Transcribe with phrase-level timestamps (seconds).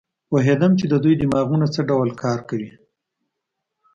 [0.29, 2.69] پوهېدم چې د دوی دماغونه څه ډول کار کوي.